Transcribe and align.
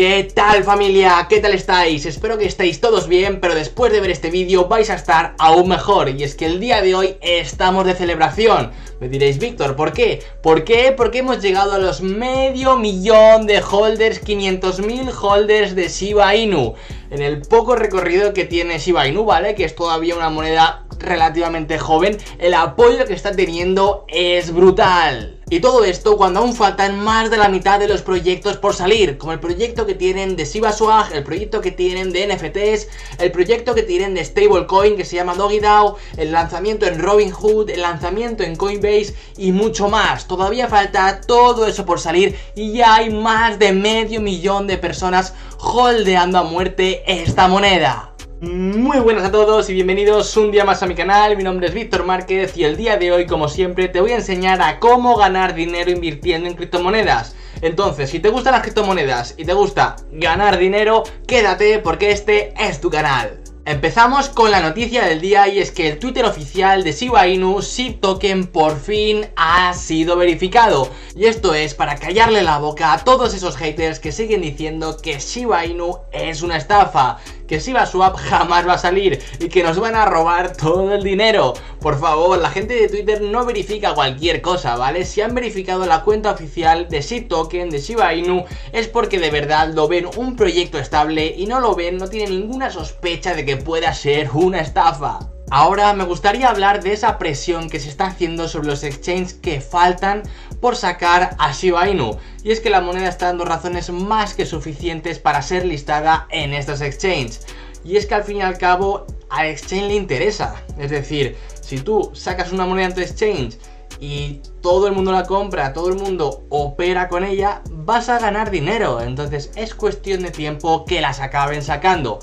¿Qué 0.00 0.26
tal 0.34 0.64
familia? 0.64 1.26
¿Qué 1.28 1.40
tal 1.40 1.52
estáis? 1.52 2.06
Espero 2.06 2.38
que 2.38 2.46
estéis 2.46 2.80
todos 2.80 3.06
bien, 3.06 3.38
pero 3.38 3.54
después 3.54 3.92
de 3.92 4.00
ver 4.00 4.10
este 4.10 4.30
vídeo 4.30 4.66
vais 4.66 4.88
a 4.88 4.94
estar 4.94 5.34
aún 5.38 5.68
mejor. 5.68 6.08
Y 6.08 6.24
es 6.24 6.34
que 6.34 6.46
el 6.46 6.58
día 6.58 6.80
de 6.80 6.94
hoy 6.94 7.16
estamos 7.20 7.84
de 7.84 7.92
celebración. 7.92 8.70
Me 8.98 9.10
diréis, 9.10 9.38
Víctor, 9.38 9.76
¿por 9.76 9.92
qué? 9.92 10.22
¿Por 10.42 10.64
qué? 10.64 10.94
Porque 10.96 11.18
hemos 11.18 11.42
llegado 11.42 11.72
a 11.72 11.78
los 11.78 12.00
medio 12.00 12.78
millón 12.78 13.46
de 13.46 13.60
holders, 13.60 14.24
500.000 14.24 15.12
holders 15.20 15.74
de 15.74 15.88
Shiba 15.88 16.34
Inu. 16.34 16.72
En 17.10 17.20
el 17.20 17.42
poco 17.42 17.76
recorrido 17.76 18.32
que 18.32 18.46
tiene 18.46 18.78
Shiba 18.78 19.06
Inu, 19.06 19.26
¿vale? 19.26 19.54
Que 19.54 19.64
es 19.64 19.74
todavía 19.74 20.16
una 20.16 20.30
moneda 20.30 20.86
relativamente 21.00 21.78
joven, 21.78 22.16
el 22.38 22.54
apoyo 22.54 23.04
que 23.06 23.14
está 23.14 23.32
teniendo 23.32 24.04
es 24.08 24.52
brutal. 24.52 25.40
Y 25.52 25.58
todo 25.58 25.84
esto 25.84 26.16
cuando 26.16 26.38
aún 26.38 26.54
faltan 26.54 27.00
más 27.00 27.28
de 27.28 27.36
la 27.36 27.48
mitad 27.48 27.80
de 27.80 27.88
los 27.88 28.02
proyectos 28.02 28.56
por 28.56 28.72
salir, 28.72 29.18
como 29.18 29.32
el 29.32 29.40
proyecto 29.40 29.84
que 29.84 29.96
tienen 29.96 30.36
de 30.36 30.44
Shiba 30.44 30.72
Swag, 30.72 31.12
el 31.12 31.24
proyecto 31.24 31.60
que 31.60 31.72
tienen 31.72 32.12
de 32.12 32.28
NFTs, 32.28 32.86
el 33.18 33.32
proyecto 33.32 33.74
que 33.74 33.82
tienen 33.82 34.14
de 34.14 34.24
Stablecoin 34.24 34.96
que 34.96 35.04
se 35.04 35.16
llama 35.16 35.34
DoggyDAO, 35.34 35.96
el 36.18 36.30
lanzamiento 36.30 36.86
en 36.86 37.00
Robinhood, 37.00 37.68
el 37.68 37.80
lanzamiento 37.80 38.44
en 38.44 38.54
Coinbase 38.54 39.16
y 39.38 39.50
mucho 39.50 39.88
más. 39.88 40.28
Todavía 40.28 40.68
falta 40.68 41.20
todo 41.20 41.66
eso 41.66 41.84
por 41.84 41.98
salir 41.98 42.38
y 42.54 42.72
ya 42.72 42.94
hay 42.94 43.10
más 43.10 43.58
de 43.58 43.72
medio 43.72 44.20
millón 44.20 44.68
de 44.68 44.78
personas 44.78 45.34
holdeando 45.58 46.38
a 46.38 46.44
muerte 46.44 47.02
esta 47.06 47.48
moneda. 47.48 48.09
Muy 48.40 49.00
buenas 49.00 49.24
a 49.24 49.30
todos 49.30 49.68
y 49.68 49.74
bienvenidos 49.74 50.34
un 50.38 50.50
día 50.50 50.64
más 50.64 50.82
a 50.82 50.86
mi 50.86 50.94
canal, 50.94 51.36
mi 51.36 51.42
nombre 51.42 51.66
es 51.66 51.74
Víctor 51.74 52.06
Márquez 52.06 52.56
y 52.56 52.64
el 52.64 52.78
día 52.78 52.96
de 52.96 53.12
hoy 53.12 53.26
como 53.26 53.48
siempre 53.48 53.86
te 53.88 54.00
voy 54.00 54.12
a 54.12 54.16
enseñar 54.16 54.62
a 54.62 54.78
cómo 54.80 55.14
ganar 55.16 55.54
dinero 55.54 55.90
invirtiendo 55.90 56.48
en 56.48 56.54
criptomonedas. 56.54 57.36
Entonces, 57.60 58.08
si 58.08 58.18
te 58.18 58.30
gustan 58.30 58.54
las 58.54 58.62
criptomonedas 58.62 59.34
y 59.36 59.44
te 59.44 59.52
gusta 59.52 59.96
ganar 60.10 60.56
dinero, 60.56 61.02
quédate 61.26 61.80
porque 61.80 62.12
este 62.12 62.54
es 62.58 62.80
tu 62.80 62.88
canal. 62.88 63.40
Empezamos 63.66 64.30
con 64.30 64.50
la 64.50 64.60
noticia 64.60 65.04
del 65.04 65.20
día 65.20 65.46
y 65.46 65.58
es 65.58 65.70
que 65.70 65.90
el 65.90 65.98
Twitter 65.98 66.24
oficial 66.24 66.82
de 66.82 66.92
Shiba 66.92 67.28
Inu, 67.28 67.60
SIP 67.60 68.00
Token, 68.00 68.46
por 68.46 68.80
fin 68.80 69.28
ha 69.36 69.74
sido 69.74 70.16
verificado. 70.16 70.90
Y 71.14 71.26
esto 71.26 71.52
es 71.52 71.74
para 71.74 71.96
callarle 71.96 72.42
la 72.42 72.58
boca 72.58 72.94
a 72.94 73.04
todos 73.04 73.34
esos 73.34 73.56
haters 73.58 74.00
que 74.00 74.12
siguen 74.12 74.40
diciendo 74.40 74.96
que 74.96 75.18
Shiba 75.18 75.66
Inu 75.66 75.98
es 76.10 76.40
una 76.40 76.56
estafa 76.56 77.18
que 77.50 77.58
Swap 77.58 78.16
jamás 78.16 78.64
va 78.64 78.74
a 78.74 78.78
salir 78.78 79.20
y 79.40 79.48
que 79.48 79.64
nos 79.64 79.80
van 79.80 79.96
a 79.96 80.04
robar 80.04 80.56
todo 80.56 80.94
el 80.94 81.02
dinero. 81.02 81.54
Por 81.80 81.98
favor, 81.98 82.38
la 82.38 82.48
gente 82.48 82.74
de 82.74 82.88
Twitter 82.88 83.22
no 83.22 83.44
verifica 83.44 83.92
cualquier 83.92 84.40
cosa, 84.40 84.76
¿vale? 84.76 85.04
Si 85.04 85.20
han 85.20 85.34
verificado 85.34 85.84
la 85.84 86.04
cuenta 86.04 86.30
oficial 86.30 86.88
de 86.88 87.02
SIP 87.02 87.28
Token, 87.28 87.68
de 87.68 87.80
Shiba 87.80 88.14
Inu, 88.14 88.44
es 88.70 88.86
porque 88.86 89.18
de 89.18 89.32
verdad 89.32 89.72
lo 89.74 89.88
ven 89.88 90.06
un 90.16 90.36
proyecto 90.36 90.78
estable 90.78 91.34
y 91.36 91.46
no 91.46 91.58
lo 91.58 91.74
ven, 91.74 91.96
no 91.96 92.06
tienen 92.06 92.38
ninguna 92.38 92.70
sospecha 92.70 93.34
de 93.34 93.44
que 93.44 93.56
pueda 93.56 93.92
ser 93.94 94.30
una 94.32 94.60
estafa. 94.60 95.18
Ahora 95.52 95.92
me 95.94 96.04
gustaría 96.04 96.48
hablar 96.48 96.80
de 96.80 96.92
esa 96.92 97.18
presión 97.18 97.68
que 97.68 97.80
se 97.80 97.88
está 97.88 98.06
haciendo 98.06 98.46
sobre 98.46 98.68
los 98.68 98.84
exchanges 98.84 99.34
que 99.34 99.60
faltan 99.60 100.22
por 100.60 100.76
sacar 100.76 101.36
a 101.38 101.52
Shiba 101.52 101.88
Inu. 101.88 102.16
Y 102.42 102.52
es 102.52 102.60
que 102.60 102.70
la 102.70 102.80
moneda 102.80 103.08
está 103.08 103.26
dando 103.26 103.44
razones 103.44 103.90
más 103.90 104.34
que 104.34 104.46
suficientes 104.46 105.18
para 105.18 105.42
ser 105.42 105.64
listada 105.64 106.26
en 106.30 106.54
estos 106.54 106.80
exchanges. 106.80 107.46
Y 107.84 107.96
es 107.96 108.06
que 108.06 108.14
al 108.14 108.24
fin 108.24 108.38
y 108.38 108.42
al 108.42 108.58
cabo 108.58 109.06
al 109.30 109.46
exchange 109.46 109.88
le 109.88 109.94
interesa. 109.94 110.62
Es 110.78 110.90
decir, 110.90 111.36
si 111.60 111.78
tú 111.78 112.10
sacas 112.14 112.52
una 112.52 112.66
moneda 112.66 112.88
en 112.88 112.94
tu 112.94 113.00
exchange 113.00 113.58
y 114.00 114.40
todo 114.60 114.86
el 114.86 114.92
mundo 114.92 115.12
la 115.12 115.24
compra, 115.24 115.72
todo 115.72 115.88
el 115.88 115.96
mundo 115.96 116.44
opera 116.50 117.08
con 117.08 117.24
ella, 117.24 117.62
vas 117.70 118.08
a 118.08 118.18
ganar 118.18 118.50
dinero. 118.50 119.00
Entonces 119.00 119.50
es 119.56 119.74
cuestión 119.74 120.22
de 120.22 120.30
tiempo 120.30 120.84
que 120.84 121.00
las 121.00 121.20
acaben 121.20 121.62
sacando. 121.62 122.18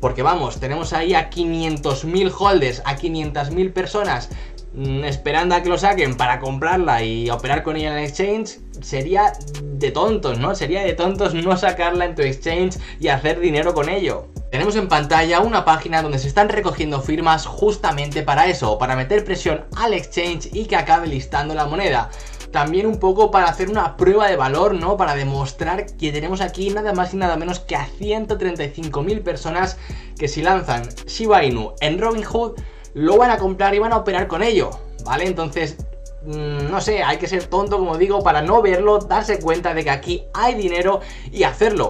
Porque 0.00 0.22
vamos, 0.22 0.60
tenemos 0.60 0.92
ahí 0.92 1.14
a 1.14 1.28
500.000 1.28 2.32
holders, 2.38 2.82
a 2.84 2.96
500.000 2.96 3.72
personas 3.72 4.28
esperando 5.04 5.54
a 5.54 5.62
que 5.62 5.68
lo 5.68 5.78
saquen 5.78 6.16
para 6.16 6.38
comprarla 6.38 7.02
y 7.02 7.30
operar 7.30 7.62
con 7.62 7.76
ella 7.76 7.92
en 7.92 7.98
el 7.98 8.04
exchange, 8.04 8.60
sería 8.80 9.32
de 9.62 9.90
tontos, 9.90 10.38
¿no? 10.38 10.54
Sería 10.54 10.82
de 10.82 10.92
tontos 10.92 11.34
no 11.34 11.56
sacarla 11.56 12.04
en 12.04 12.14
tu 12.14 12.22
exchange 12.22 12.78
y 13.00 13.08
hacer 13.08 13.40
dinero 13.40 13.74
con 13.74 13.88
ello. 13.88 14.28
Tenemos 14.50 14.76
en 14.76 14.88
pantalla 14.88 15.40
una 15.40 15.64
página 15.64 16.00
donde 16.00 16.18
se 16.18 16.28
están 16.28 16.48
recogiendo 16.48 17.02
firmas 17.02 17.44
justamente 17.44 18.22
para 18.22 18.46
eso, 18.46 18.78
para 18.78 18.96
meter 18.96 19.24
presión 19.24 19.64
al 19.76 19.92
exchange 19.92 20.48
y 20.52 20.66
que 20.66 20.76
acabe 20.76 21.06
listando 21.06 21.54
la 21.54 21.66
moneda 21.66 22.10
también 22.50 22.86
un 22.86 22.98
poco 22.98 23.30
para 23.30 23.46
hacer 23.46 23.68
una 23.68 23.96
prueba 23.96 24.28
de 24.28 24.36
valor, 24.36 24.74
¿no? 24.74 24.96
Para 24.96 25.14
demostrar 25.14 25.84
que 25.84 26.12
tenemos 26.12 26.40
aquí 26.40 26.70
nada 26.70 26.92
más 26.92 27.12
y 27.12 27.16
nada 27.16 27.36
menos 27.36 27.60
que 27.60 27.76
a 27.76 27.86
135.000 27.86 29.22
personas 29.22 29.76
que 30.18 30.28
si 30.28 30.42
lanzan 30.42 30.88
Shiba 31.06 31.44
Inu 31.44 31.74
en 31.80 31.98
Robinhood, 31.98 32.58
lo 32.94 33.16
van 33.16 33.30
a 33.30 33.38
comprar 33.38 33.74
y 33.74 33.78
van 33.78 33.92
a 33.92 33.98
operar 33.98 34.26
con 34.26 34.42
ello, 34.42 34.70
¿vale? 35.04 35.26
Entonces, 35.26 35.76
mm, 36.24 36.70
no 36.70 36.80
sé, 36.80 37.02
hay 37.02 37.18
que 37.18 37.26
ser 37.26 37.44
tonto, 37.44 37.78
como 37.78 37.96
digo, 37.96 38.22
para 38.22 38.42
no 38.42 38.62
verlo, 38.62 38.98
darse 38.98 39.38
cuenta 39.40 39.74
de 39.74 39.84
que 39.84 39.90
aquí 39.90 40.24
hay 40.34 40.54
dinero 40.54 41.00
y 41.30 41.44
hacerlo. 41.44 41.88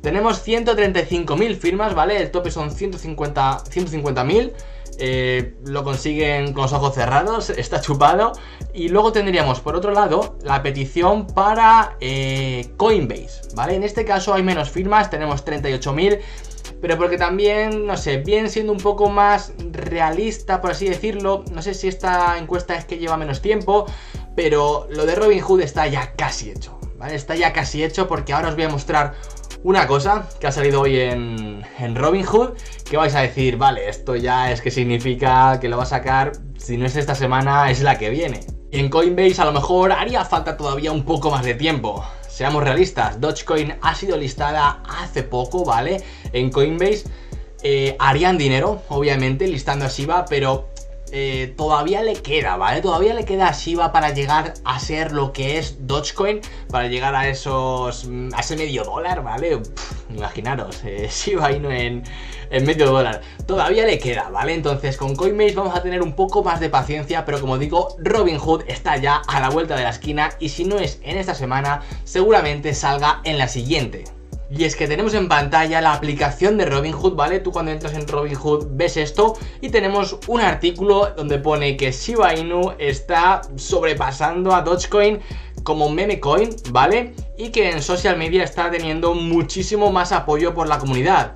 Tenemos 0.00 0.46
135.000 0.46 1.56
firmas, 1.56 1.94
¿vale? 1.94 2.20
El 2.20 2.30
tope 2.30 2.50
son 2.50 2.70
150.000. 2.70 3.62
150 3.68 4.24
eh, 5.00 5.54
lo 5.64 5.84
consiguen 5.84 6.52
con 6.52 6.62
los 6.62 6.72
ojos 6.72 6.94
cerrados, 6.94 7.50
está 7.56 7.80
chupado. 7.80 8.32
Y 8.74 8.88
luego 8.88 9.12
tendríamos, 9.12 9.60
por 9.60 9.76
otro 9.76 9.92
lado, 9.92 10.36
la 10.42 10.62
petición 10.62 11.26
para 11.26 11.96
eh, 12.00 12.70
Coinbase, 12.76 13.54
¿vale? 13.54 13.74
En 13.74 13.84
este 13.84 14.04
caso 14.04 14.34
hay 14.34 14.42
menos 14.42 14.70
firmas, 14.70 15.10
tenemos 15.10 15.44
38.000, 15.44 16.20
pero 16.80 16.96
porque 16.96 17.18
también, 17.18 17.86
no 17.86 17.96
sé, 17.96 18.18
bien 18.18 18.50
siendo 18.50 18.72
un 18.72 18.78
poco 18.78 19.10
más 19.10 19.52
realista, 19.72 20.60
por 20.60 20.70
así 20.70 20.88
decirlo, 20.88 21.44
no 21.52 21.62
sé 21.62 21.74
si 21.74 21.88
esta 21.88 22.38
encuesta 22.38 22.74
es 22.76 22.84
que 22.84 22.98
lleva 22.98 23.16
menos 23.16 23.40
tiempo, 23.42 23.86
pero 24.36 24.86
lo 24.90 25.06
de 25.06 25.14
Robinhood 25.14 25.60
está 25.60 25.86
ya 25.86 26.12
casi 26.14 26.50
hecho, 26.50 26.78
¿vale? 26.96 27.14
Está 27.14 27.34
ya 27.34 27.52
casi 27.52 27.82
hecho 27.82 28.06
porque 28.06 28.32
ahora 28.32 28.48
os 28.48 28.54
voy 28.54 28.64
a 28.64 28.68
mostrar 28.68 29.14
una 29.64 29.86
cosa 29.86 30.28
que 30.38 30.46
ha 30.46 30.52
salido 30.52 30.82
hoy 30.82 31.00
en, 31.00 31.64
en 31.78 31.96
Robinhood, 31.96 32.50
que 32.88 32.96
vais 32.96 33.14
a 33.14 33.20
decir, 33.22 33.56
vale, 33.56 33.88
esto 33.88 34.14
ya 34.14 34.52
es 34.52 34.60
que 34.60 34.70
significa 34.70 35.58
que 35.60 35.68
lo 35.68 35.76
va 35.76 35.82
a 35.82 35.86
sacar, 35.86 36.32
si 36.56 36.76
no 36.76 36.86
es 36.86 36.96
esta 36.96 37.14
semana, 37.14 37.70
es 37.70 37.82
la 37.82 37.98
que 37.98 38.10
viene. 38.10 38.40
Y 38.70 38.80
en 38.80 38.88
Coinbase 38.90 39.40
a 39.40 39.46
lo 39.46 39.52
mejor 39.52 39.92
haría 39.92 40.24
falta 40.24 40.56
todavía 40.56 40.92
un 40.92 41.04
poco 41.04 41.30
más 41.30 41.44
de 41.44 41.54
tiempo. 41.54 42.04
Seamos 42.38 42.62
realistas, 42.62 43.20
Dogecoin 43.20 43.74
ha 43.82 43.96
sido 43.96 44.16
listada 44.16 44.80
hace 44.88 45.24
poco, 45.24 45.64
¿vale? 45.64 46.04
En 46.32 46.50
Coinbase 46.50 47.02
eh, 47.64 47.96
harían 47.98 48.38
dinero, 48.38 48.80
obviamente, 48.90 49.48
listando 49.48 49.86
a 49.86 49.88
Shiba, 49.88 50.24
pero 50.26 50.68
eh, 51.10 51.52
todavía 51.56 52.00
le 52.04 52.12
queda, 52.12 52.56
¿vale? 52.56 52.80
Todavía 52.80 53.12
le 53.14 53.24
queda 53.24 53.48
a 53.48 53.52
Shiba 53.52 53.90
para 53.90 54.10
llegar 54.10 54.54
a 54.62 54.78
ser 54.78 55.10
lo 55.10 55.32
que 55.32 55.58
es 55.58 55.88
Dogecoin, 55.88 56.40
para 56.70 56.86
llegar 56.86 57.16
a 57.16 57.28
esos. 57.28 58.04
Mm, 58.04 58.32
a 58.32 58.38
ese 58.38 58.56
medio 58.56 58.84
dólar, 58.84 59.24
¿vale? 59.24 59.60
Imaginaros, 60.14 60.82
eh, 60.84 61.08
Shiba 61.10 61.52
Inu 61.52 61.70
en, 61.70 62.02
en 62.50 62.66
medio 62.66 62.86
dólar. 62.86 63.20
Todavía 63.46 63.86
le 63.86 63.98
queda, 63.98 64.30
¿vale? 64.30 64.54
Entonces 64.54 64.96
con 64.96 65.14
Coinbase 65.16 65.54
vamos 65.54 65.76
a 65.76 65.82
tener 65.82 66.02
un 66.02 66.14
poco 66.14 66.42
más 66.42 66.60
de 66.60 66.70
paciencia, 66.70 67.24
pero 67.24 67.40
como 67.40 67.58
digo, 67.58 67.96
Robinhood 67.98 68.62
está 68.68 68.96
ya 68.96 69.22
a 69.26 69.40
la 69.40 69.50
vuelta 69.50 69.76
de 69.76 69.84
la 69.84 69.90
esquina 69.90 70.30
y 70.38 70.48
si 70.48 70.64
no 70.64 70.78
es 70.78 71.00
en 71.02 71.18
esta 71.18 71.34
semana, 71.34 71.82
seguramente 72.04 72.74
salga 72.74 73.20
en 73.24 73.38
la 73.38 73.48
siguiente. 73.48 74.04
Y 74.50 74.64
es 74.64 74.76
que 74.76 74.88
tenemos 74.88 75.12
en 75.12 75.28
pantalla 75.28 75.82
la 75.82 75.92
aplicación 75.92 76.56
de 76.56 76.64
Robinhood, 76.64 77.14
¿vale? 77.14 77.40
Tú 77.40 77.52
cuando 77.52 77.70
entras 77.70 77.92
en 77.92 78.08
Robinhood 78.08 78.68
ves 78.70 78.96
esto 78.96 79.36
y 79.60 79.68
tenemos 79.68 80.18
un 80.26 80.40
artículo 80.40 81.12
donde 81.14 81.38
pone 81.38 81.76
que 81.76 81.92
Shiba 81.92 82.34
Inu 82.34 82.72
está 82.78 83.42
sobrepasando 83.56 84.54
a 84.54 84.62
Dogecoin 84.62 85.20
como 85.68 85.90
meme 85.90 86.18
coin, 86.18 86.48
¿vale? 86.70 87.12
Y 87.36 87.50
que 87.50 87.70
en 87.70 87.82
social 87.82 88.16
media 88.16 88.42
está 88.42 88.70
teniendo 88.70 89.12
muchísimo 89.12 89.92
más 89.92 90.12
apoyo 90.12 90.54
por 90.54 90.66
la 90.66 90.78
comunidad. 90.78 91.34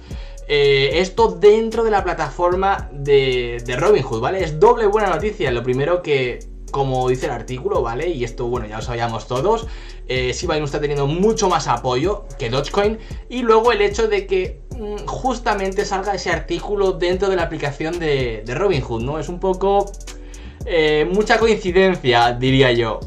Eh, 0.49 1.01
esto 1.01 1.29
dentro 1.29 1.85
de 1.85 1.91
la 1.91 2.03
plataforma 2.03 2.89
de, 2.93 3.63
de 3.63 3.77
Robinhood, 3.77 4.21
¿vale? 4.21 4.43
Es 4.43 4.59
doble 4.59 4.87
buena 4.87 5.11
noticia. 5.11 5.51
Lo 5.51 5.63
primero 5.63 6.01
que 6.01 6.39
como 6.71 7.11
dice 7.11 7.27
el 7.27 7.33
artículo, 7.33 7.83
¿vale? 7.83 8.09
Y 8.09 8.25
esto, 8.25 8.47
bueno, 8.47 8.67
ya 8.67 8.77
lo 8.77 8.83
sabíamos 8.83 9.27
todos, 9.27 9.67
eh, 10.09 10.31
está 10.31 10.81
teniendo 10.81 11.07
mucho 11.07 11.51
más 11.51 11.69
apoyo 11.69 12.25
que 12.39 12.49
Dogecoin. 12.49 12.99
Y 13.29 13.43
luego 13.43 13.71
el 13.71 13.83
hecho 13.83 14.09
de 14.09 14.27
que 14.27 14.63
mm, 14.71 15.05
justamente 15.05 15.85
salga 15.85 16.15
ese 16.15 16.31
artículo 16.31 16.93
dentro 16.93 17.29
de 17.29 17.37
la 17.37 17.43
aplicación 17.43 17.99
de, 17.99 18.43
Robinhood, 18.47 19.03
¿no? 19.03 19.19
Es 19.19 19.29
un 19.29 19.41
poco... 19.41 19.93
Eh, 20.65 21.07
mucha 21.13 21.39
coincidencia, 21.39 22.33
diría 22.33 22.73
yo. 22.73 23.01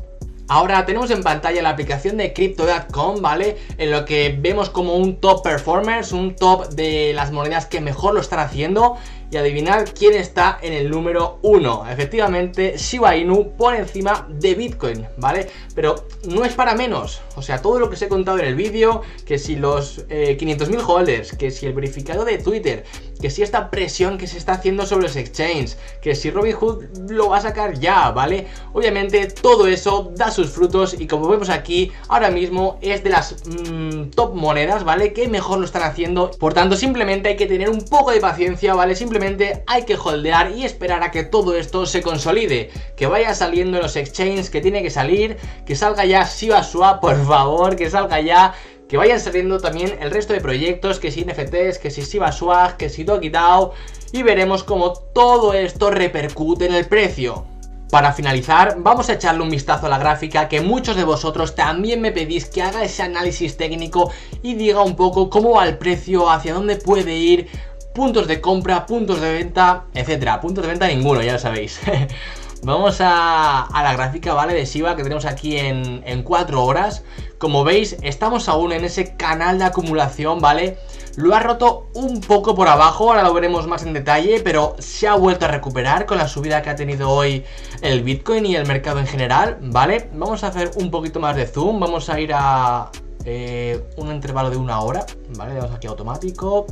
Ahora 0.47 0.86
tenemos 0.86 1.09
en 1.09 1.24
pantalla 1.24 1.62
la 1.63 1.69
aplicación 1.69 2.18
de 2.18 2.31
Crypto.com, 2.31 3.19
¿vale? 3.21 3.57
En 3.80 3.89
lo 3.89 4.06
que 4.06 4.38
vemos 4.39 4.69
como 4.69 4.95
un 4.95 5.19
top 5.19 5.44
performers, 5.44 6.12
un 6.12 6.36
top 6.36 6.69
de 6.69 7.13
las 7.15 7.31
monedas 7.31 7.65
que 7.65 7.81
mejor 7.81 8.13
lo 8.13 8.21
están 8.21 8.39
haciendo. 8.39 8.95
Y 9.36 9.38
adivinar 9.38 9.84
quién 9.94 10.14
está 10.14 10.60
en 10.62 10.72
el 10.72 10.90
número 10.90 11.40
1. 11.42 11.90
Efectivamente, 11.92 12.76
Shiba 12.78 13.18
Inu 13.18 13.52
por 13.58 13.76
encima 13.76 14.26
de 14.30 14.56
Bitcoin, 14.56 15.06
¿vale? 15.18 15.50
Pero 15.76 16.06
no 16.30 16.46
es 16.46 16.54
para 16.54 16.74
menos. 16.74 17.22
O 17.36 17.42
sea, 17.42 17.62
todo 17.62 17.78
lo 17.78 17.90
que 17.90 17.96
os 17.96 18.02
he 18.02 18.08
contado 18.08 18.40
en 18.40 18.46
el 18.46 18.56
vídeo, 18.56 19.02
que 19.26 19.38
si 19.38 19.58
los 19.58 20.06
eh, 20.08 20.38
500.000 20.40 20.84
holders, 20.88 21.36
que 21.36 21.52
si 21.52 21.66
el 21.66 21.74
verificado 21.74 22.24
de 22.24 22.38
Twitter, 22.38 22.86
que 23.20 23.30
si 23.30 23.44
esta 23.44 23.70
presión 23.70 24.18
que 24.18 24.28
se 24.28 24.38
está 24.38 24.54
haciendo 24.54 24.86
sobre 24.86 25.04
los 25.04 25.18
exchanges, 25.18 25.78
que 26.02 26.16
si 26.16 26.32
Robinhood 26.32 27.10
lo 27.10 27.30
va 27.30 27.38
a 27.38 27.42
sacar 27.42 27.78
ya, 27.78 28.12
¿vale? 28.12 28.48
Obviamente 28.72 29.28
todo 29.28 29.68
eso 29.68 30.12
da 30.16 30.32
sus 30.32 30.50
frutos 30.50 30.96
y 30.98 31.08
como 31.08 31.28
vemos 31.28 31.50
aquí, 31.50 31.92
ahora 32.08 32.30
mismo 32.30 32.78
es 32.82 33.04
de 33.04 33.10
las 33.10 33.36
mmm, 33.46 34.12
top 34.12 34.34
monedas, 34.34 34.86
¿vale? 34.86 35.12
Que 35.12 35.28
mejor 35.28 35.60
lo 35.60 35.66
están 35.66 35.84
haciendo. 35.84 36.32
Por 36.32 36.54
tanto, 36.54 36.78
simplemente 36.78 37.30
hay 37.30 37.36
que 37.36 37.48
tener 37.48 37.70
un 37.70 37.82
poco 37.82 38.12
de 38.12 38.22
paciencia, 38.22 38.74
¿vale? 38.76 38.96
Simplemente 38.96 39.25
hay 39.68 39.83
que 39.83 39.95
holdear 39.95 40.51
y 40.51 40.66
esperar 40.66 41.04
a 41.04 41.12
que 41.12 41.24
todo 41.24 41.56
esto 41.56 41.86
se 41.86 42.01
consolide, 42.01 42.69
que 42.95 43.07
vaya 43.07 43.33
saliendo 43.33 43.77
en 43.77 43.83
los 43.83 43.95
exchanges 43.95 44.50
que 44.50 44.62
tiene 44.62 44.81
que 44.81 44.89
salir, 44.89 45.38
que 45.66 45.75
salga 45.75 46.06
ya 46.06 46.24
Shiba 46.24 46.63
Swap, 46.63 47.01
por 47.01 47.25
favor, 47.25 47.75
que 47.75 47.89
salga 47.89 48.22
ya 48.22 48.54
que 48.88 48.98
vayan 48.98 49.19
saliendo 49.19 49.60
también 49.60 49.98
el 50.00 50.12
resto 50.12 50.33
de 50.33 50.42
proyectos, 50.42 51.00
que 51.00 51.12
si 51.12 51.25
NFTs, 51.25 51.80
que 51.80 51.89
si 51.89 52.01
Shiba 52.01 52.31
Swag, 52.31 52.77
que 52.77 52.89
si 52.89 53.04
DokiDAO 53.04 53.74
y 54.12 54.24
veremos 54.24 54.63
cómo 54.63 54.94
todo 54.94 55.54
esto 55.54 55.89
repercute 55.89 56.66
en 56.66 56.75
el 56.75 56.86
precio. 56.86 57.45
Para 57.89 58.13
finalizar, 58.13 58.75
vamos 58.80 59.10
a 59.10 59.13
echarle 59.13 59.44
un 59.44 59.50
vistazo 59.50 59.86
a 59.86 59.89
la 59.89 59.98
gráfica 59.98 60.50
que 60.50 60.60
muchos 60.60 60.95
de 60.95 61.04
vosotros 61.04 61.56
también 61.56 62.01
me 62.01 62.12
pedís 62.12 62.45
que 62.45 62.62
haga 62.62 62.83
ese 62.83 63.04
análisis 63.04 63.57
técnico 63.57 64.12
y 64.42 64.56
diga 64.56 64.81
un 64.81 64.95
poco 64.95 65.30
cómo 65.30 65.51
va 65.51 65.68
el 65.68 65.77
precio, 65.77 66.30
hacia 66.30 66.54
dónde 66.54 66.75
puede 66.75 67.16
ir, 67.16 67.48
puntos 67.95 68.27
de 68.27 68.39
compra, 68.39 68.86
puntos 68.86 69.19
de 69.21 69.33
venta, 69.33 69.86
etcétera. 69.95 70.39
Puntos 70.39 70.63
de 70.63 70.69
venta 70.69 70.88
ninguno, 70.88 71.24
ya 71.24 71.33
lo 71.33 71.39
sabéis. 71.39 71.80
Vamos 72.63 72.97
a, 73.00 73.68
la 73.71 73.94
gráfica, 73.94 74.33
¿vale? 74.33 74.53
De 74.53 74.65
Shiba 74.65 74.95
que 74.95 75.03
tenemos 75.03 75.25
aquí 75.25 75.57
en, 75.57 76.03
en 76.06 76.24
4 76.24 76.63
horas. 76.63 77.03
Como 77.38 77.63
veis, 77.63 77.97
estamos 78.01 78.50
aún 78.50 78.71
en 78.71 78.83
ese 78.83 79.15
canal 79.15 79.59
de 79.59 79.65
acumulación, 79.65 80.39
¿vale? 80.39 80.77
Lo 81.15 81.33
ha 81.33 81.39
roto 81.39 81.88
un 81.94 82.19
poco 82.21 82.56
por 82.56 82.68
abajo, 82.68 83.09
ahora 83.09 83.24
lo 83.24 83.33
veremos 83.33 83.68
más 83.68 83.83
en 83.83 83.94
detalle, 83.94 84.41
pero 84.44 84.75
se 84.80 85.07
ha 85.07 85.15
vuelto 85.15 85.45
a 85.45 85.48
recuperar 85.48 86.06
con 86.06 86.18
la 86.18 86.27
subida 86.27 86.62
que 86.62 86.69
ha 86.69 86.75
tenido 86.75 87.09
hoy 87.09 87.45
el 87.81 88.03
Bitcoin 88.03 88.45
y 88.45 88.56
el 88.56 88.65
mercado 88.65 89.00
en 89.00 89.07
general, 89.07 89.57
¿vale? 89.62 90.09
Vamos 90.13 90.44
a 90.44 90.48
hacer 90.48 90.71
un 90.75 90.91
poquito 90.91 91.19
más 91.19 91.36
de 91.36 91.45
zoom, 91.45 91.80
vamos 91.80 92.09
a 92.09 92.19
ir 92.19 92.31
a 92.33 92.89
eh, 93.24 93.81
un 93.95 94.12
intervalo 94.12 94.50
de 94.50 94.57
una 94.57 94.81
hora, 94.81 95.06
¿vale? 95.38 95.53
Le 95.53 95.59
damos 95.59 95.75
aquí 95.75 95.88
automático, 95.88 96.65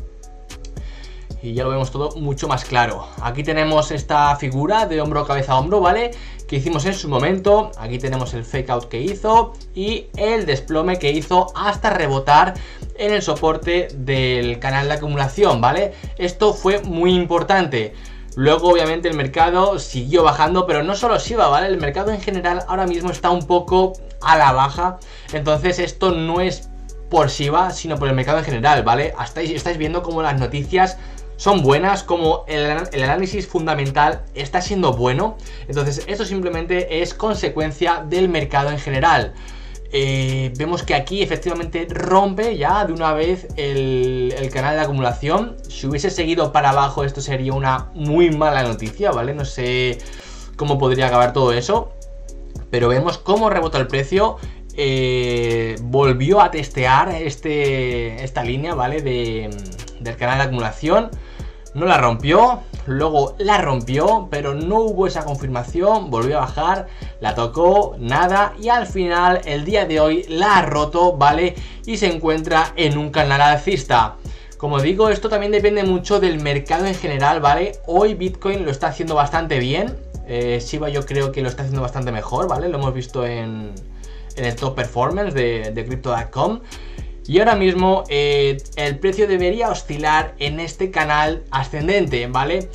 y 1.43 1.53
ya 1.53 1.65
lo 1.65 1.71
vemos 1.71 1.91
todo 1.91 2.15
mucho 2.15 2.47
más 2.47 2.63
claro. 2.63 3.05
Aquí 3.21 3.43
tenemos 3.43 3.91
esta 3.91 4.33
figura 4.37 4.85
de 4.85 5.01
hombro, 5.01 5.25
cabeza, 5.25 5.57
hombro, 5.57 5.81
¿vale? 5.81 6.11
Que 6.47 6.55
hicimos 6.55 6.85
en 6.85 6.93
su 6.93 7.09
momento. 7.09 7.69
Aquí 7.77 7.99
tenemos 7.99 8.33
el 8.33 8.45
fake 8.45 8.69
out 8.69 8.85
que 8.85 9.01
hizo 9.01 9.51
y 9.75 10.05
el 10.15 10.45
desplome 10.45 10.99
que 10.99 11.11
hizo 11.11 11.51
hasta 11.53 11.89
rebotar 11.89 12.53
en 12.95 13.13
el 13.13 13.21
soporte 13.21 13.89
del 13.93 14.57
canal 14.59 14.87
de 14.87 14.93
acumulación, 14.93 15.59
¿vale? 15.59 15.93
Esto 16.17 16.53
fue 16.53 16.79
muy 16.79 17.13
importante. 17.13 17.93
Luego, 18.37 18.69
obviamente, 18.69 19.09
el 19.09 19.17
mercado 19.17 19.79
siguió 19.79 20.23
bajando, 20.23 20.65
pero 20.65 20.81
no 20.81 20.95
solo 20.95 21.19
Shiba, 21.19 21.49
¿vale? 21.49 21.67
El 21.67 21.77
mercado 21.77 22.11
en 22.11 22.21
general 22.21 22.63
ahora 22.69 22.87
mismo 22.87 23.11
está 23.11 23.31
un 23.31 23.45
poco 23.45 23.93
a 24.21 24.37
la 24.37 24.53
baja. 24.53 24.97
Entonces, 25.33 25.77
esto 25.79 26.11
no 26.11 26.39
es 26.39 26.69
por 27.09 27.27
Shiba, 27.27 27.71
sino 27.71 27.97
por 27.97 28.07
el 28.07 28.15
mercado 28.15 28.39
en 28.39 28.45
general, 28.45 28.81
¿vale? 28.83 29.13
Estáis, 29.21 29.51
estáis 29.51 29.77
viendo 29.77 30.01
cómo 30.01 30.23
las 30.23 30.39
noticias 30.39 30.97
son 31.38 31.62
buenas, 31.62 32.03
como 32.03 32.45
el, 32.47 33.03
análisis 33.03 33.47
fundamental 33.47 34.24
está 34.35 34.62
siendo 34.62 34.94
bueno. 34.94 35.38
Entonces, 35.68 36.03
esto 36.07 36.25
simplemente 36.25 37.01
es 37.01 37.13
consecuencia 37.13 38.06
del 38.07 38.30
mercado 38.30 38.69
en 38.69 38.80
general. 38.80 39.33
Eh, 39.95 40.51
vemos 40.57 40.81
que 40.81 40.95
aquí 40.95 41.21
efectivamente 41.21 41.85
rompe 41.88 42.57
ya 42.57 42.83
de 42.85 42.94
una 42.94 43.13
vez 43.13 43.47
el, 43.57 44.33
canal 44.51 44.75
de 44.75 44.81
acumulación. 44.81 45.57
Si 45.68 45.88
hubiese 45.88 46.09
seguido 46.09 46.51
para 46.51 46.69
abajo, 46.69 47.03
esto 47.03 47.21
sería 47.21 47.53
una 47.53 47.89
muy 47.94 48.31
mala 48.31 48.63
noticia, 48.63 49.12
¿vale? 49.12 49.33
No 49.33 49.45
sé 49.45 50.00
cómo 50.56 50.77
podría 50.77 51.07
acabar 51.07 51.33
todo 51.33 51.53
eso. 51.53 51.91
Pero 52.69 52.88
vemos 52.88 53.18
cómo 53.18 53.50
rebota 53.50 53.77
el 53.77 53.88
precio. 53.88 54.38
Eh, 54.75 55.75
volvió 55.81 56.41
a 56.41 56.50
testear 56.50 57.09
este, 57.09 58.24
esta 58.24 58.44
línea, 58.44 58.74
¿vale? 58.74 59.01
De, 59.03 59.51
del 60.03 60.17
canal 60.17 60.38
de 60.38 60.44
acumulación. 60.45 61.09
No 61.73 61.85
la 61.85 61.97
rompió, 61.97 62.59
luego 62.85 63.35
la 63.39 63.57
rompió, 63.57 64.27
pero 64.29 64.53
no 64.53 64.81
hubo 64.81 65.07
esa 65.07 65.25
confirmación, 65.25 66.11
volvió 66.11 66.38
a 66.38 66.41
bajar, 66.41 66.88
la 67.19 67.33
tocó, 67.33 67.95
nada, 67.97 68.53
y 68.61 68.69
al 68.69 68.85
final, 68.85 69.41
el 69.45 69.65
día 69.65 69.85
de 69.85 70.00
hoy, 70.00 70.25
la 70.29 70.57
ha 70.57 70.61
roto, 70.61 71.17
¿vale? 71.17 71.55
Y 71.88 71.97
se 71.97 72.13
encuentra 72.13 72.73
en 72.75 72.97
un 72.97 73.09
canal 73.09 73.41
alcista. 73.41 74.17
Como 74.57 74.79
digo, 74.81 75.09
esto 75.09 75.29
también 75.29 75.51
depende 75.51 75.83
mucho 75.83 76.19
del 76.19 76.39
mercado 76.39 76.85
en 76.85 76.94
general, 76.94 77.39
¿vale? 77.41 77.73
Hoy 77.88 78.13
Bitcoin 78.13 78.65
lo 78.65 78.71
está 78.71 78.88
haciendo 78.88 79.15
bastante 79.15 79.57
bien, 79.57 79.97
eh, 80.27 80.61
Shiba 80.63 80.89
yo 80.89 81.05
creo 81.05 81.31
que 81.31 81.41
lo 81.41 81.50
está 81.50 81.63
haciendo 81.63 81.81
bastante 81.81 82.11
mejor, 82.11 82.47
¿vale? 82.47 82.69
Lo 82.69 82.77
hemos 82.77 82.94
visto 82.94 83.25
en, 83.25 83.73
en 84.35 84.45
el 84.45 84.55
top 84.55 84.75
performance 84.75 85.33
de, 85.33 85.71
de 85.71 85.85
Crypto.com. 85.85 86.61
Y 87.25 87.39
ahora 87.39 87.55
mismo 87.55 88.03
eh, 88.09 88.57
el 88.75 88.99
precio 88.99 89.27
debería 89.27 89.69
oscilar 89.69 90.35
en 90.39 90.59
este 90.59 90.91
canal 90.91 91.43
ascendente, 91.51 92.27
¿vale? 92.27 92.69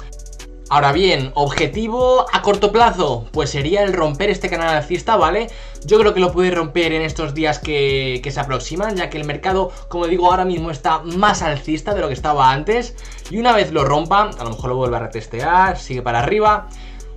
Ahora 0.71 0.93
bien, 0.93 1.33
objetivo 1.35 2.27
a 2.31 2.43
corto 2.43 2.71
plazo, 2.73 3.27
pues 3.33 3.49
sería 3.49 3.83
el 3.83 3.95
romper 3.95 4.29
este 4.29 4.51
canal 4.51 4.69
alcista, 4.69 5.17
¿vale? 5.17 5.49
Yo 5.87 5.99
creo 5.99 6.13
que 6.13 6.21
lo 6.21 6.31
puede 6.31 6.51
romper 6.51 6.93
en 6.93 7.01
estos 7.01 7.33
días 7.33 7.59
que, 7.59 8.21
se 8.31 8.41
aproximan, 8.41 8.95
ya 8.95 9.09
que 9.09 9.17
el 9.17 9.25
mercado, 9.25 9.73
como 9.89 10.07
digo, 10.07 10.31
ahora 10.31 10.45
mismo 10.45 10.71
está 10.71 10.99
más 10.99 11.41
alcista 11.41 11.95
de 11.95 12.03
lo 12.03 12.09
que 12.09 12.15
estaba 12.15 12.53
antes. 12.53 12.95
Y 13.31 13.39
una 13.39 13.55
vez 13.55 13.73
lo 13.73 13.87
rompa, 13.87 14.29
a 14.39 14.45
lo 14.45 14.51
mejor 14.51 14.69
lo 14.69 14.77
vuelve 14.77 14.97
a 14.97 15.01
retestear, 15.01 15.79
sigue 15.79 16.03
para 16.03 16.19
arriba. 16.19 16.69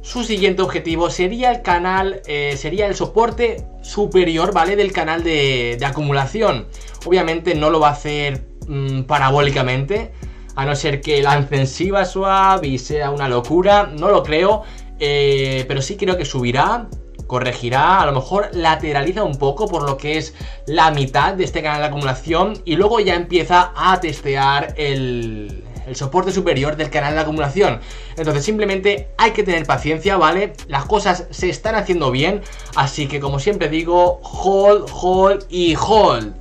Su 0.02 0.24
siguiente 0.24 0.64
objetivo 0.64 1.12
sería 1.12 1.52
el 1.52 1.62
canal, 1.62 2.22
eh, 2.26 2.56
sería 2.58 2.88
el 2.88 2.96
soporte 2.96 3.68
superior, 3.84 4.52
¿vale? 4.52 4.76
Del 4.76 4.92
canal 4.92 5.24
de, 5.24 5.78
acumulación. 5.86 6.66
Obviamente 7.06 7.54
no 7.54 7.70
lo 7.70 7.80
va 7.80 7.90
a 7.90 7.92
hacer 7.92 8.48
mmm, 8.68 9.04
parabólicamente, 9.04 10.12
a 10.56 10.66
no 10.66 10.76
ser 10.76 11.02
que 11.02 11.22
lancen 11.22 11.66
Shiba 11.66 12.06
Swap 12.06 12.66
y 12.66 12.80
sea 12.80 13.12
una 13.12 13.30
locura, 13.30 13.92
no 13.96 14.10
lo 14.10 14.24
creo, 14.24 14.64
eh, 15.00 15.66
pero 15.68 15.84
sí 15.84 15.98
creo 15.98 16.18
que 16.18 16.26
subirá, 16.26 16.88
corregirá, 17.28 18.02
a 18.02 18.06
lo 18.08 18.14
mejor 18.14 18.50
lateraliza 18.54 19.24
un 19.24 19.38
poco 19.38 19.68
por 19.68 19.84
lo 19.88 19.98
que 19.98 20.18
es 20.18 20.34
la 20.66 20.90
mitad 20.90 21.36
de 21.36 21.44
este 21.44 21.62
canal 21.62 21.82
de 21.82 21.88
acumulación 21.88 22.54
y 22.66 22.76
luego 22.76 23.00
ya 23.00 23.14
empieza 23.14 23.72
a 23.76 24.00
testear 24.02 24.74
el, 24.78 25.64
el 25.92 25.98
soporte 25.98 26.32
superior 26.32 26.78
del 26.78 26.90
canal 26.90 27.14
de 27.14 27.20
acumulación. 27.20 27.82
Entonces 28.16 28.44
simplemente 28.44 29.10
hay 29.18 29.32
que 29.32 29.44
tener 29.44 29.66
paciencia, 29.66 30.18
¿vale? 30.18 30.54
Las 30.68 30.86
cosas 30.86 31.26
se 31.30 31.50
están 31.50 31.76
haciendo 31.76 32.12
bien, 32.12 32.42
así 32.76 33.08
que 33.08 33.20
como 33.20 33.40
siempre 33.40 33.68
digo, 33.68 34.22
hold, 34.24 34.90
hold 34.92 35.46
y 35.50 35.76
hold. 35.76 36.41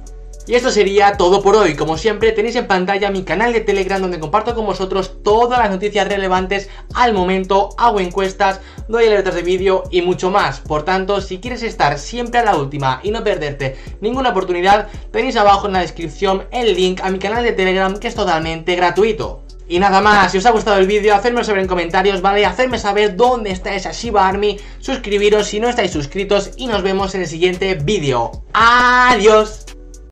Y 0.51 0.57
esto 0.57 0.73
sería 0.73 1.17
todo 1.17 1.45
por 1.45 1.55
hoy. 1.55 1.77
Como 1.77 1.97
siempre, 1.97 2.33
tenéis 2.33 2.57
en 2.57 2.67
pantalla 2.67 3.13
mi 3.13 3.23
canal 3.23 3.53
de 3.53 3.61
Telegram 3.61 4.03
donde 4.03 4.19
comparto 4.19 4.57
con 4.57 4.67
vosotros 4.67 5.23
todas 5.23 5.61
las 5.61 5.71
noticias 5.71 6.09
relevantes 6.09 6.69
al 6.93 7.13
momento, 7.13 7.69
hago 7.79 8.01
encuestas, 8.01 8.61
doy 8.89 9.07
alertas 9.07 9.37
de 9.37 9.43
vídeo 9.43 9.85
y 9.93 10.03
mucho 10.03 10.29
más. 10.29 10.59
Por 10.59 10.83
tanto, 10.83 11.21
si 11.21 11.39
quieres 11.39 11.63
estar 11.63 12.01
siempre 12.01 12.41
a 12.41 12.45
la 12.45 12.57
última 12.57 12.99
y 13.05 13.13
no 13.13 13.23
perderte 13.23 13.77
ninguna 14.01 14.31
oportunidad, 14.31 14.89
tenéis 15.13 15.37
abajo 15.37 15.69
en 15.69 15.75
la 15.75 15.83
descripción 15.83 16.43
el 16.51 16.75
link 16.75 17.01
a 17.05 17.11
mi 17.11 17.21
canal 17.21 17.45
de 17.45 17.53
Telegram 17.53 17.97
que 17.97 18.09
es 18.09 18.17
totalmente 18.17 18.75
gratuito. 18.75 19.43
Y 19.69 19.79
nada 19.79 20.01
más, 20.01 20.33
si 20.33 20.39
os 20.39 20.47
ha 20.47 20.51
gustado 20.51 20.79
el 20.79 20.89
vídeo, 20.89 21.15
hacedmelo 21.15 21.45
saber 21.45 21.63
en 21.63 21.69
comentarios, 21.69 22.23
¿vale? 22.23 22.45
Hacedme 22.45 22.81
saber 22.81 23.15
dónde 23.15 23.53
está 23.53 23.73
esa 23.77 23.93
Shiba 23.93 24.27
Army, 24.27 24.59
suscribiros 24.81 25.47
si 25.47 25.61
no 25.61 25.69
estáis 25.69 25.93
suscritos 25.93 26.51
y 26.57 26.67
nos 26.67 26.83
vemos 26.83 27.15
en 27.15 27.21
el 27.21 27.29
siguiente 27.29 27.77
vídeo. 27.77 28.33
¡Adiós! 28.53 29.70